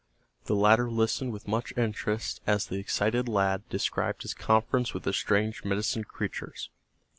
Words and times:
The 0.45 0.55
latter 0.55 0.89
listened 0.89 1.31
with 1.31 1.47
much 1.47 1.77
interest 1.77 2.41
as 2.47 2.65
the 2.65 2.79
excited 2.79 3.29
lad 3.29 3.69
described 3.69 4.23
his 4.23 4.33
conference 4.33 4.95
with 4.95 5.03
the 5.03 5.13
strange 5.13 5.63
medicine 5.63 6.05
creatures. 6.05 6.71